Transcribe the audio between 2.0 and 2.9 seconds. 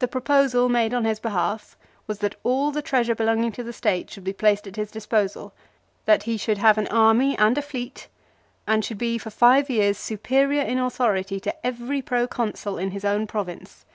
was that all the